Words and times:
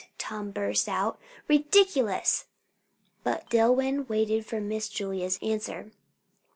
Tom 0.17 0.49
burst 0.49 0.89
out. 0.89 1.19
"Ridiculous!" 1.47 2.45
But 3.23 3.47
Dillwyn 3.51 4.09
waited 4.09 4.47
for 4.47 4.59
Miss 4.59 4.89
Julia's 4.89 5.37
answer. 5.43 5.91